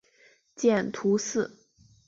[0.55, 1.55] 见图四。